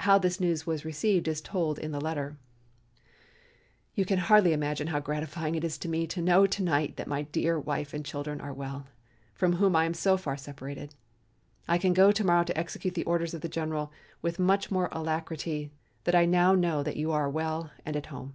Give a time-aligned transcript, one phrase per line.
[0.00, 2.36] How this news was received is told in the letter:
[3.94, 7.08] "You can hardly imagine how gratifying it is to me to know to night that
[7.08, 8.86] my dear wife and children are well,
[9.32, 10.94] from whom I am so far separated.
[11.66, 13.90] I can go to morrow to execute the orders of the general
[14.20, 15.70] with much more alacrity
[16.04, 18.34] that I now know that you are well and at home.